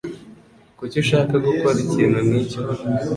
[0.77, 2.59] Kuki ushaka gukora ikintu nkicyo?